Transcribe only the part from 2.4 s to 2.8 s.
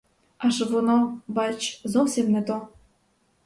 то.